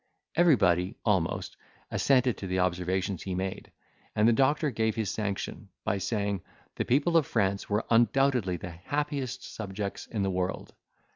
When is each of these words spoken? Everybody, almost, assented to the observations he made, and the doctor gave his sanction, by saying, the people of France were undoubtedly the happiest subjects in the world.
Everybody, 0.33 0.95
almost, 1.05 1.57
assented 1.91 2.35
to 2.37 2.47
the 2.47 2.57
observations 2.57 3.21
he 3.21 3.35
made, 3.35 3.71
and 4.15 4.27
the 4.27 4.33
doctor 4.33 4.71
gave 4.71 4.95
his 4.95 5.11
sanction, 5.11 5.69
by 5.83 5.99
saying, 5.99 6.41
the 6.73 6.85
people 6.85 7.17
of 7.17 7.27
France 7.27 7.69
were 7.69 7.85
undoubtedly 7.91 8.57
the 8.57 8.71
happiest 8.71 9.43
subjects 9.53 10.07
in 10.07 10.23
the 10.23 10.31
world. 10.31 10.73